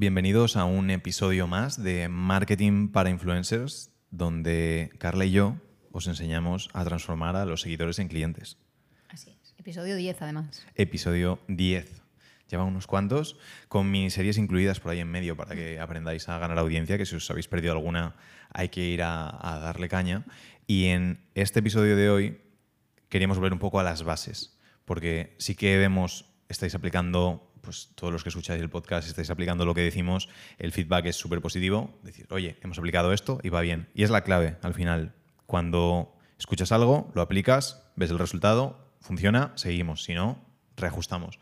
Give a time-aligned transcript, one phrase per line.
[0.00, 5.58] Bienvenidos a un episodio más de Marketing para Influencers, donde Carla y yo
[5.92, 8.56] os enseñamos a transformar a los seguidores en clientes.
[9.10, 9.54] Así es.
[9.58, 10.66] Episodio 10, además.
[10.74, 12.00] Episodio 10.
[12.48, 13.36] Lleva unos cuantos,
[13.68, 17.16] con miniseries incluidas por ahí en medio para que aprendáis a ganar audiencia, que si
[17.16, 18.16] os habéis perdido alguna
[18.54, 20.24] hay que ir a, a darle caña.
[20.66, 22.40] Y en este episodio de hoy
[23.10, 28.12] queríamos volver un poco a las bases, porque sí que vemos, estáis aplicando pues todos
[28.12, 31.98] los que escucháis el podcast estáis aplicando lo que decimos, el feedback es súper positivo,
[32.02, 33.88] decir, oye, hemos aplicado esto y va bien.
[33.94, 35.14] Y es la clave al final.
[35.46, 40.04] Cuando escuchas algo, lo aplicas, ves el resultado, funciona, seguimos.
[40.04, 40.44] Si no,
[40.76, 41.38] reajustamos.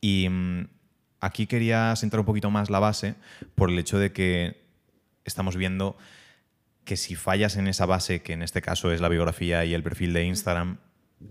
[0.00, 0.68] Y mm,
[1.20, 3.14] aquí quería sentar un poquito más la base
[3.54, 4.62] por el hecho de que
[5.24, 5.96] estamos viendo
[6.84, 9.82] que si fallas en esa base, que en este caso es la biografía y el
[9.82, 10.78] perfil de Instagram,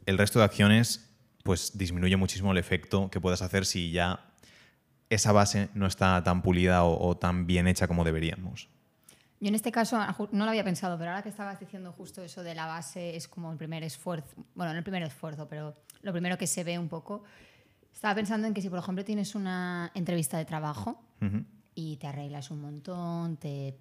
[0.05, 1.09] el resto de acciones
[1.43, 4.33] pues disminuye muchísimo el efecto que puedas hacer si ya
[5.09, 8.69] esa base no está tan pulida o, o tan bien hecha como deberíamos.
[9.39, 9.99] Yo en este caso
[10.31, 13.27] no lo había pensado, pero ahora que estabas diciendo justo eso de la base es
[13.27, 16.79] como el primer esfuerzo, bueno, no el primer esfuerzo, pero lo primero que se ve
[16.79, 17.23] un poco.
[17.93, 21.03] Estaba pensando en que si, por ejemplo, tienes una entrevista de trabajo
[21.75, 23.77] y te arreglas un montón, te,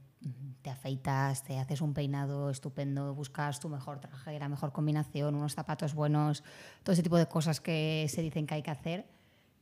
[0.60, 5.54] te afeitas, te haces un peinado estupendo, buscas tu mejor traje, la mejor combinación, unos
[5.54, 6.44] zapatos buenos,
[6.82, 9.06] todo ese tipo de cosas que se dicen que hay que hacer,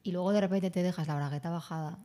[0.04, 1.98] y luego de repente te dejas la bragueta bajada,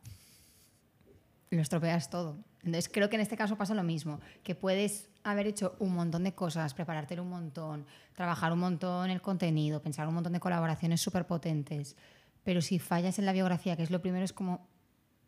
[1.51, 2.37] lo estropeas todo.
[2.63, 6.23] Entonces creo que en este caso pasa lo mismo, que puedes haber hecho un montón
[6.23, 11.01] de cosas, preparártelo un montón, trabajar un montón el contenido, pensar un montón de colaboraciones
[11.01, 11.95] súper potentes,
[12.43, 14.67] pero si fallas en la biografía, que es lo primero, es como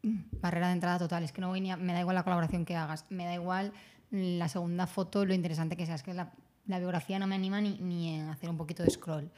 [0.03, 2.23] mm, barrera de entrada total, es que no voy ni a- me da igual la
[2.23, 3.73] colaboración que hagas, me da igual
[4.11, 6.33] la segunda foto, lo interesante que sea, es que la,
[6.67, 9.31] la biografía no me anima ni, ni a hacer un poquito de scroll.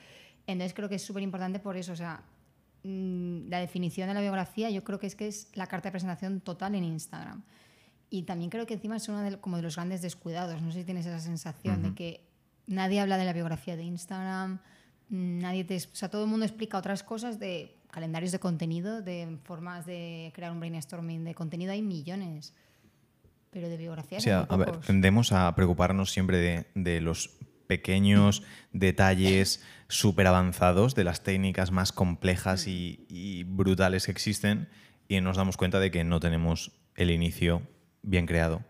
[0.47, 2.23] Entonces creo que es súper importante por eso, o sea,
[2.83, 5.91] mm, la definición de la biografía yo creo que es que es la carta de
[5.91, 7.43] presentación total en Instagram.
[8.09, 10.61] Y también creo que encima es uno de, como de los grandes descuidados.
[10.61, 12.27] No sé si tienes esa sensación de que
[12.67, 14.59] nadie habla de la biografía de Instagram,
[15.09, 19.01] mm, nadie te, o sea, todo el mundo explica otras cosas de calendarios de contenido,
[19.01, 22.53] de formas de crear un brainstorming de contenido, hay millones.
[23.51, 28.43] Pero de biografía O sea, a ver, tendemos a preocuparnos siempre de, de los pequeños
[28.71, 34.69] detalles súper avanzados, de las técnicas más complejas y, y brutales que existen,
[35.07, 37.61] y nos damos cuenta de que no tenemos el inicio
[38.01, 38.63] bien creado.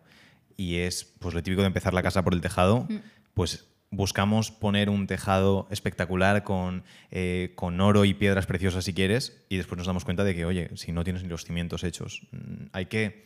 [0.58, 2.88] Y es pues lo típico de empezar la casa por el tejado,
[3.34, 9.46] pues buscamos poner un tejado espectacular con, eh, con oro y piedras preciosas si quieres,
[9.50, 12.28] y después nos damos cuenta de que, oye, si no tienes ni los cimientos hechos,
[12.32, 13.26] mm, hay que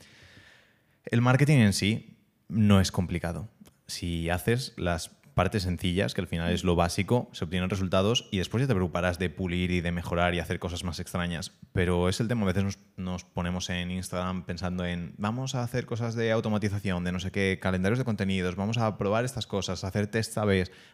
[1.05, 2.17] el marketing en sí
[2.49, 3.49] no es complicado.
[3.87, 8.39] Si haces las partes sencillas, que al final es lo básico, se obtienen resultados y
[8.39, 11.51] después ya te preocuparás de pulir y de mejorar y hacer cosas más extrañas.
[11.73, 15.61] Pero es el tema, a veces nos, nos ponemos en Instagram pensando en vamos a
[15.61, 19.45] hacer cosas de automatización, de no sé qué, calendarios de contenidos, vamos a probar estas
[19.45, 20.45] cosas, hacer test a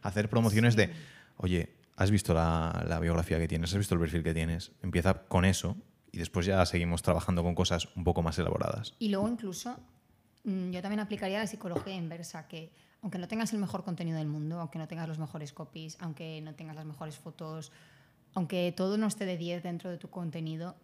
[0.01, 0.91] hacer promociones de,
[1.37, 3.71] oye, ¿has visto la, la biografía que tienes?
[3.71, 4.73] ¿Has visto el perfil que tienes?
[4.83, 5.77] Empieza con eso
[6.11, 8.93] y después ya seguimos trabajando con cosas un poco más elaboradas.
[8.99, 9.77] Y luego incluso
[10.43, 14.27] mm, yo también aplicaría la psicología inversa, que aunque no tengas el mejor contenido del
[14.27, 17.71] mundo, aunque no tengas los mejores copies, aunque no tengas las mejores fotos,
[18.33, 20.75] aunque todo no esté de 10 dentro de tu contenido,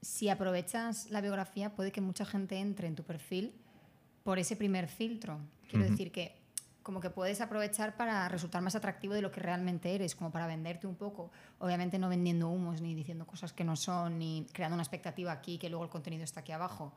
[0.00, 3.54] si aprovechas la biografía puede que mucha gente entre en tu perfil
[4.22, 5.40] por ese primer filtro.
[5.68, 6.36] Quiero decir que
[6.84, 10.46] como que puedes aprovechar para resultar más atractivo de lo que realmente eres, como para
[10.46, 11.32] venderte un poco.
[11.58, 15.58] Obviamente no vendiendo humos, ni diciendo cosas que no son, ni creando una expectativa aquí
[15.58, 16.92] que luego el contenido está aquí abajo.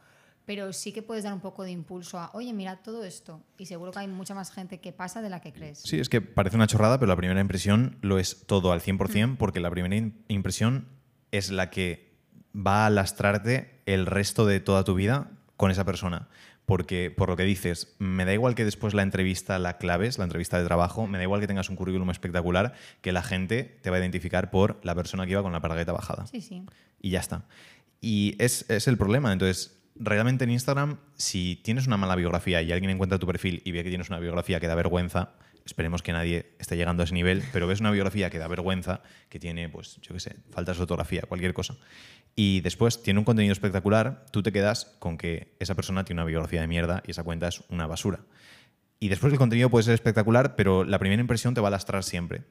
[0.47, 3.43] Pero sí que puedes dar un poco de impulso a, oye, mira todo esto.
[3.57, 5.79] Y seguro que hay mucha más gente que pasa de la que crees.
[5.83, 9.35] Sí, es que parece una chorrada, pero la primera impresión lo es todo al 100%,
[9.37, 10.87] porque la primera impresión
[11.31, 12.15] es la que
[12.55, 16.29] va a lastrarte el resto de toda tu vida con esa persona.
[16.65, 20.23] Porque, por lo que dices, me da igual que después la entrevista la claves, la
[20.23, 23.89] entrevista de trabajo, me da igual que tengas un currículum espectacular, que la gente te
[23.89, 26.63] va a identificar por la persona que iba con la paragueta bajada Sí, sí.
[27.01, 27.45] y ya está.
[28.01, 29.31] Y es, es el problema.
[29.33, 33.71] Entonces, realmente en Instagram, si tienes una mala biografía y alguien encuentra tu perfil y
[33.71, 35.33] ve que tienes una biografía que da vergüenza,
[35.65, 39.01] esperemos que nadie esté llegando a ese nivel, pero ves una biografía que da vergüenza,
[39.29, 41.75] que tiene, pues, yo qué sé, faltas de ortografía, cualquier cosa,
[42.35, 46.27] y después tiene un contenido espectacular, tú te quedas con que esa persona tiene una
[46.27, 48.19] biografía de mierda y esa cuenta es una basura.
[48.99, 52.03] Y después el contenido puede ser espectacular, pero la primera impresión te va a lastrar
[52.03, 52.43] siempre.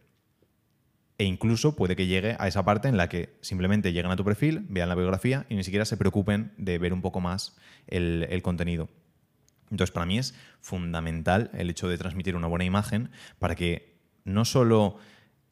[1.18, 4.24] E incluso puede que llegue a esa parte en la que simplemente llegan a tu
[4.24, 8.26] perfil, vean la biografía y ni siquiera se preocupen de ver un poco más el,
[8.28, 8.88] el contenido.
[9.70, 14.44] Entonces, para mí es fundamental el hecho de transmitir una buena imagen para que no
[14.44, 14.98] solo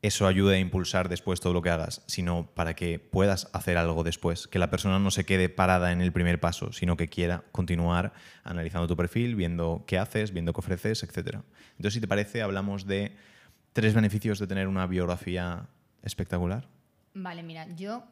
[0.05, 4.05] eso ayude a impulsar después todo lo que hagas, sino para que puedas hacer algo
[4.05, 7.45] después, que la persona no se quede parada en el primer paso, sino que quiera
[7.53, 8.13] continuar
[8.43, 11.39] analizando tu perfil, viendo qué haces, viendo qué ofreces, etc.
[11.71, 13.17] Entonces, si te parece, hablamos de
[13.75, 15.69] tres beneficios de tener una biografía
[16.03, 16.67] espectacular.
[17.13, 18.05] Vale, mira, yo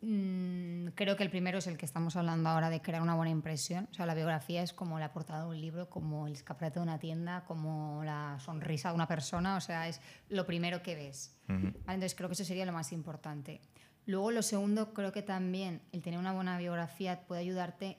[0.00, 3.30] Mm, creo que el primero es el que estamos hablando ahora de crear una buena
[3.30, 3.88] impresión.
[3.90, 6.84] O sea, la biografía es como la portada de un libro, como el escaparate de
[6.84, 9.56] una tienda, como la sonrisa de una persona.
[9.56, 11.36] O sea, es lo primero que ves.
[11.48, 13.60] Entonces, creo que eso sería lo más importante.
[14.06, 17.98] Luego, lo segundo, creo que también el tener una buena biografía puede ayudarte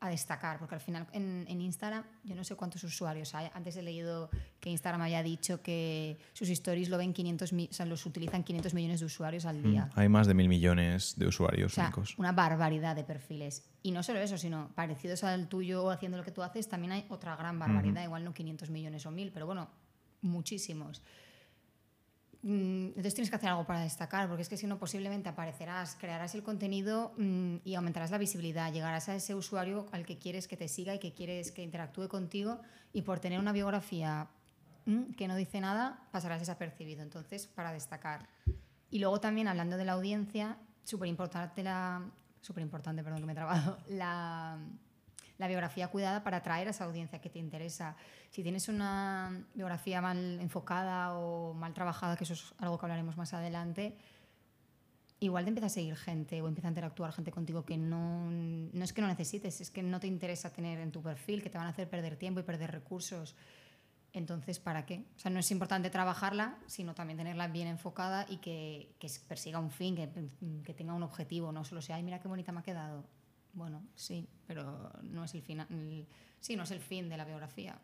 [0.00, 3.50] a destacar, porque al final en, Instagram, yo no sé cuántos usuarios hay.
[3.52, 7.84] Antes he leído que Instagram haya dicho que sus stories lo ven 500, o sea,
[7.84, 9.86] los utilizan 500 millones de usuarios al día.
[9.86, 12.18] Mm, hay más de mil millones de usuarios o únicos.
[12.18, 13.62] Una barbaridad de perfiles.
[13.82, 16.92] Y no solo eso, sino parecidos al tuyo o haciendo lo que tú haces, también
[16.92, 19.68] hay otra gran barbaridad, igual no 500 millones o mil, pero bueno,
[20.22, 21.02] muchísimos.
[22.42, 25.96] Mm, entonces tienes que hacer algo para destacar, porque es que si no, posiblemente aparecerás,
[26.00, 30.48] crearás el contenido mm, y aumentarás la visibilidad, llegarás a ese usuario al que quieres
[30.48, 32.60] que te siga y que quieres que interactúe contigo
[32.92, 34.28] y por tener una biografía
[34.86, 37.02] mm, que no dice nada, pasarás desapercibido.
[37.02, 38.26] Entonces, para destacar.
[38.90, 42.02] Y luego también, hablando de la audiencia, súper importante, la,
[42.40, 44.58] super importante, perdón que me he trabado, la
[45.40, 47.96] la biografía cuidada para atraer a esa audiencia que te interesa.
[48.28, 53.16] Si tienes una biografía mal enfocada o mal trabajada, que eso es algo que hablaremos
[53.16, 53.96] más adelante,
[55.18, 58.84] igual te empieza a seguir gente o empieza a interactuar gente contigo que no, no
[58.84, 61.56] es que no necesites, es que no te interesa tener en tu perfil, que te
[61.56, 63.34] van a hacer perder tiempo y perder recursos.
[64.12, 65.06] Entonces, ¿para qué?
[65.16, 69.58] O sea, no es importante trabajarla, sino también tenerla bien enfocada y que, que persiga
[69.58, 70.10] un fin, que,
[70.64, 73.06] que, tenga un objetivo, no solo sea, ay, mira qué bonita me ha quedado.
[73.52, 75.66] Bueno, sí, pero no es el final.
[76.40, 77.78] Sí, no es el fin de la biografía.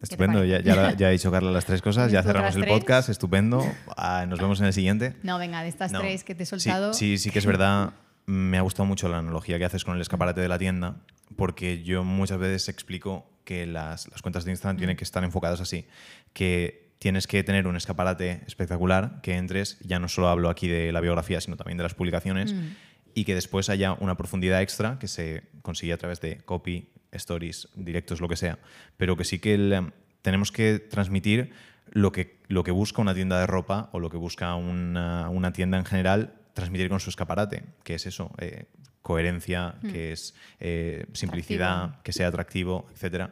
[0.00, 3.64] Estupendo, ya, ya, ha dicho Carla las tres cosas, ya cerramos el podcast, estupendo.
[3.96, 5.16] Ah, nos vemos en el siguiente.
[5.22, 6.92] No, venga, de estas tres que te he soltado.
[6.92, 7.92] Sí, sí, sí que es verdad.
[8.26, 10.96] Me ha gustado mucho la analogía que haces con el escaparate de la tienda,
[11.36, 15.60] porque yo muchas veces explico que las, las cuentas de Instagram tienen que estar enfocadas
[15.60, 15.86] así,
[16.32, 20.92] que tienes que tener un escaparate espectacular, que entres, ya no solo hablo aquí de
[20.92, 22.68] la biografía, sino también de las publicaciones, mm
[23.14, 27.68] y que después haya una profundidad extra que se consigue a través de copy, stories,
[27.74, 28.58] directos, lo que sea,
[28.96, 29.92] pero que sí que
[30.22, 31.52] tenemos que transmitir
[31.90, 35.52] lo que, lo que busca una tienda de ropa o lo que busca una, una
[35.52, 38.64] tienda en general, transmitir con su escaparate, que es eso, eh,
[39.02, 39.90] coherencia, hmm.
[39.90, 43.30] que es eh, simplicidad, que sea atractivo, etc.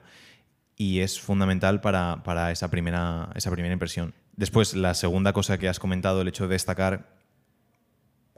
[0.76, 4.14] Y es fundamental para, para esa, primera, esa primera impresión.
[4.36, 7.19] Después, la segunda cosa que has comentado, el hecho de destacar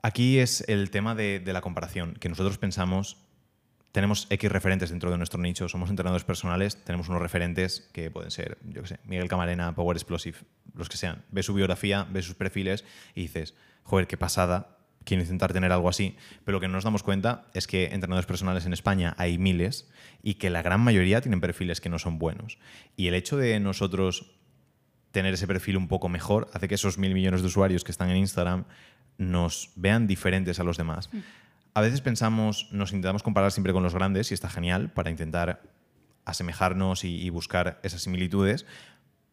[0.03, 3.19] Aquí es el tema de, la comparación, que nosotros pensamos,
[3.93, 8.33] tenemos X referentes dentro de nuestro nicho, somos entrenadores personales, tenemos unos referentes que pueden
[8.33, 10.39] ser, yo qué sé, Miguel Camarena, Power Explosive,
[10.75, 11.25] los que sean.
[11.31, 12.85] Ves su biografía, ves sus perfiles
[13.15, 13.55] y dices,
[13.85, 16.17] joder, qué pasada, quiero intentar tener algo así.
[16.45, 19.89] Pero lo que no nos damos cuenta es que entrenadores personales en España hay miles
[20.21, 22.59] y que la gran mayoría tienen perfiles que no son buenos.
[22.97, 24.33] Y el hecho de nosotros
[25.13, 28.11] tener ese perfil un poco mejor hace que esos mil millones de usuarios que están
[28.11, 28.65] en Instagram
[29.19, 31.09] nos vean diferentes a los demás.
[31.13, 31.19] Mm.
[31.75, 35.63] A veces pensamos, nos intentamos comparar siempre con los grandes y está genial para intentar
[36.25, 38.67] asemejarnos y, buscar esas similitudes,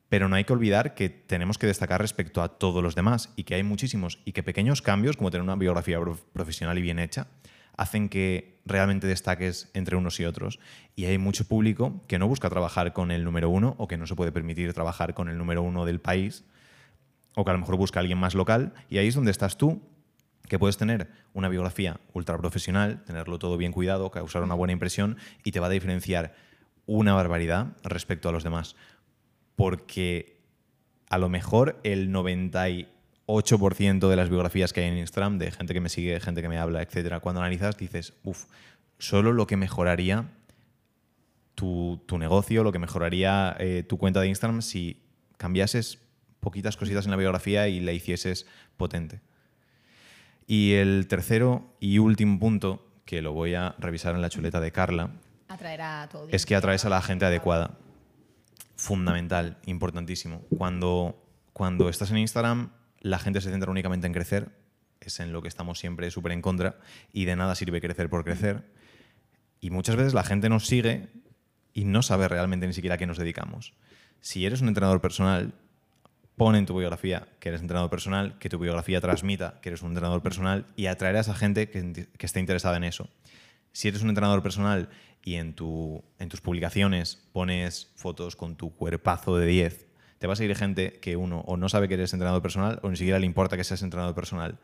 [0.08, 3.44] pero no hay que olvidar que tenemos que destacar respecto a todos los demás y
[3.44, 6.00] que hay muchísimos y que pequeños cambios, como tener una biografía
[6.34, 7.28] profesional y bien hecha,
[7.78, 10.60] hacen que realmente destaques entre unos y otros.
[10.96, 14.08] Y hay mucho público que no busca trabajar con el número uno o que no
[14.08, 16.44] se puede permitir trabajar con el número uno del país
[17.40, 19.58] o que a lo mejor busca a alguien más local, y ahí es donde estás
[19.58, 19.82] tú,
[20.50, 25.16] que puedes tener una biografía ultra profesional, tenerlo todo bien cuidado, causar una buena impresión
[25.46, 26.34] y te va a diferenciar
[26.86, 28.76] una barbaridad respecto a los demás.
[29.56, 30.42] Porque
[31.08, 35.80] a lo mejor el 98% de las biografías que hay en Instagram, de gente que
[35.80, 38.48] me sigue, gente que me habla, etcétera, cuando analizas dices, uff,
[38.98, 40.30] solo lo que mejoraría
[41.56, 45.04] tu, negocio, lo que mejoraría eh, tu cuenta de Instagram si
[45.38, 46.09] cambiases
[46.40, 48.46] poquitas cositas en la biografía y la hicieses
[48.78, 49.22] potente.
[50.48, 54.72] Y el tercero y último punto, que lo voy a revisar en la chuleta de
[54.72, 55.12] Carla,
[56.32, 57.78] es que atraes a la gente adecuada.
[58.76, 60.42] Fundamental, importantísimo.
[60.58, 64.50] Cuando, cuando estás en Instagram, la gente se centra únicamente en crecer,
[65.02, 66.80] es en lo que estamos siempre súper en contra,
[67.14, 68.72] y de nada sirve crecer por crecer.
[69.60, 71.10] Y muchas veces la gente nos sigue
[71.74, 73.74] y no sabe realmente ni siquiera a qué nos dedicamos.
[74.22, 75.54] Si eres un entrenador personal,
[76.40, 79.90] pon en tu biografía que eres entrenador personal, que tu biografía transmita que eres un
[79.90, 83.10] entrenador personal y atraer a gente que, esté interesada en eso.
[83.74, 84.88] Si eres un entrenador personal
[85.22, 90.56] y en tus publicaciones pones fotos con tu cuerpazo de 10, te va a seguir
[90.56, 93.58] gente que uno o no sabe que eres entrenador personal o ni siquiera le importa
[93.58, 94.60] que seas entrenador personal.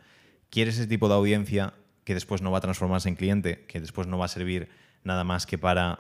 [0.50, 1.74] ¿Quieres ese tipo de audiencia
[2.06, 4.70] que después no va a transformarse en cliente, que después no va a servir
[5.04, 6.00] nada más que para,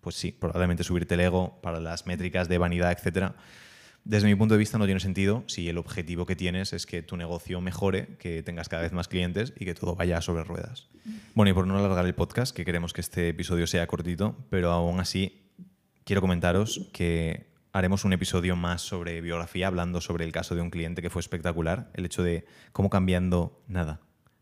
[0.00, 3.34] pues sí, probablemente subirte el ego, para las métricas de vanidad, etcétera?
[4.08, 7.02] Desde mi punto de vista no tiene sentido si el objetivo que tienes es que
[7.02, 10.88] tu negocio mejore, que tengas cada vez más clientes y que todo vaya sobre ruedas.
[11.34, 14.70] Bueno, y por no alargar el podcast, que queremos que este episodio sea cortito, pero
[14.70, 15.42] aún así
[16.04, 20.70] quiero comentaros que haremos un episodio más sobre biografía, hablando sobre el caso de un
[20.70, 24.00] cliente que fue espectacular, el hecho de cómo cambiando nada,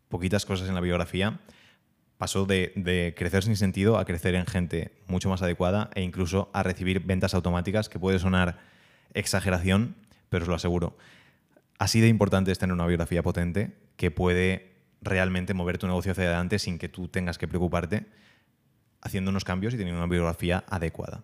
[0.09, 1.41] poquitas cosas en la biografía,
[2.19, 6.51] pasó de, de, crecer sin sentido a crecer en gente mucho más adecuada e incluso
[6.53, 8.76] a recibir ventas automáticas, que puede sonar
[9.19, 9.97] exageración,
[10.29, 10.97] pero os lo aseguro.
[11.79, 16.25] Así de importante es tener una biografía potente que puede realmente mover tu negocio hacia
[16.25, 18.07] adelante sin que tú tengas que preocuparte
[19.03, 21.23] haciendo unos cambios y teniendo una biografía adecuada.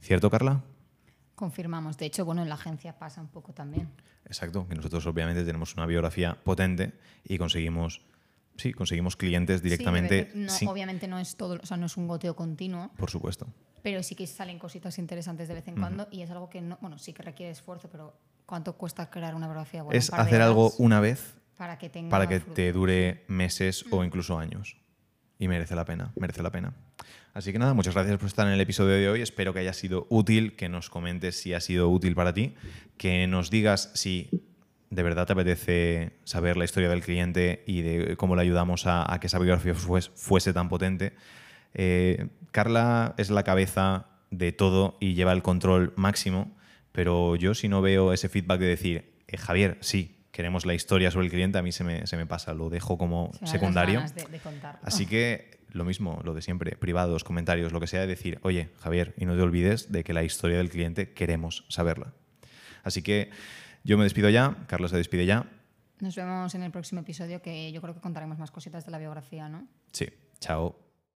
[0.00, 0.62] ¿Cierto, Carla?
[1.34, 1.96] Confirmamos.
[1.96, 3.88] De hecho, bueno, en la agencia pasa un poco también.
[4.26, 6.92] Exacto, que nosotros obviamente tenemos una biografía potente
[7.24, 8.02] y conseguimos,
[8.56, 10.30] sí, conseguimos clientes directamente.
[10.32, 13.10] Sí, no, sin- Obviamente no es todo, o sea, no es un goteo continuo, Por
[13.10, 13.46] supuesto.
[13.82, 16.78] Pero sí que salen cositas interesantes de vez en cuando y es algo que no,
[16.80, 18.14] bueno, sí que requiere esfuerzo, pero
[18.46, 19.82] ¿cuánto cuesta crear una biografía?
[19.82, 22.54] Bueno, es un hacer algo una vez para que tenga para que fruto.
[22.54, 24.76] te dure meses o incluso años.
[25.38, 26.74] Y merece la pena, merece la pena.
[27.32, 29.22] Así que nada, muchas gracias por estar en el episodio de hoy.
[29.22, 32.54] Espero que haya sido útil, que nos comentes si ha sido útil para ti,
[32.98, 34.28] que nos digas si
[34.90, 39.12] de verdad te apetece saber la historia del cliente y de cómo le ayudamos a,
[39.12, 41.14] a que esa biografía fuese, fuese tan potente.
[41.74, 46.56] Eh, Carla es la cabeza de todo y lleva el control máximo,
[46.92, 51.10] pero yo si no veo ese feedback de decir, eh, Javier, sí, queremos la historia
[51.10, 54.00] sobre el cliente, a mí se me, se me pasa, lo dejo como Se secundario.
[54.00, 54.40] de- de.
[54.82, 59.14] Así que lo mismo, lo de siempre, privados, comentarios, lo que sea, decir, oye, Javier,
[59.16, 62.12] y no te olvides de que la historia del cliente queremos saberla.
[62.82, 63.30] Así que
[63.84, 65.46] yo me despido ya, Carlos se despide ya.
[66.00, 68.98] Nos vemos en el próximo episodio que yo creo que contaremos más cositas de la
[68.98, 69.66] biografía, ¿no?
[69.92, 70.08] Sí,
[70.40, 70.76] chao.